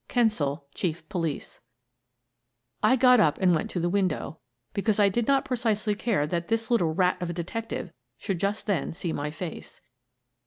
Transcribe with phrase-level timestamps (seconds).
[0.09, 1.61] "Kensill, Chief Police/
[2.81, 4.39] 9 I got up and went to the window,
[4.73, 8.65] because I did not precisely care that this little rat of a detective should just
[8.65, 9.79] then see my face.